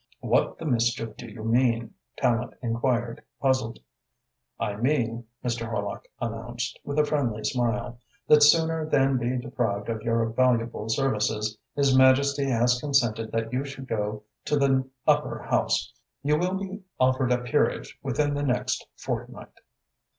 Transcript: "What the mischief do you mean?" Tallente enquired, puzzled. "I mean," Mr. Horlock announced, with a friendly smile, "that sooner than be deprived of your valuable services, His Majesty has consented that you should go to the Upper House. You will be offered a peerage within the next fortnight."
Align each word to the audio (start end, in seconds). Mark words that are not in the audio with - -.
"What 0.21 0.57
the 0.57 0.65
mischief 0.65 1.15
do 1.15 1.27
you 1.29 1.43
mean?" 1.43 1.93
Tallente 2.19 2.55
enquired, 2.63 3.21
puzzled. 3.39 3.77
"I 4.59 4.75
mean," 4.75 5.27
Mr. 5.45 5.69
Horlock 5.69 6.07
announced, 6.19 6.79
with 6.83 6.97
a 6.97 7.05
friendly 7.05 7.43
smile, 7.43 7.99
"that 8.27 8.41
sooner 8.41 8.89
than 8.89 9.19
be 9.19 9.37
deprived 9.37 9.89
of 9.89 10.01
your 10.01 10.25
valuable 10.31 10.89
services, 10.89 11.55
His 11.75 11.95
Majesty 11.95 12.45
has 12.45 12.79
consented 12.79 13.31
that 13.33 13.53
you 13.53 13.63
should 13.63 13.87
go 13.87 14.23
to 14.45 14.55
the 14.57 14.89
Upper 15.05 15.37
House. 15.43 15.93
You 16.23 16.35
will 16.39 16.55
be 16.55 16.81
offered 16.99 17.31
a 17.31 17.37
peerage 17.37 17.99
within 18.01 18.33
the 18.33 18.41
next 18.41 18.87
fortnight." 18.97 19.53